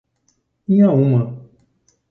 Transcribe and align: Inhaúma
Inhaúma 0.71 1.21